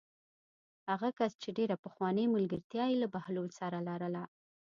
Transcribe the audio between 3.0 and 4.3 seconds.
له بهلول سره لرله.